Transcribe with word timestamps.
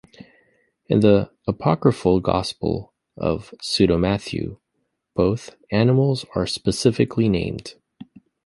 In 0.87 1.01
the 1.01 1.29
apocryphal 1.47 2.21
Gospel 2.21 2.91
of 3.17 3.53
Pseudo-Matthew, 3.61 4.57
both 5.15 5.55
animals 5.71 6.25
are 6.33 6.47
specifically 6.47 7.29
named. 7.29 7.75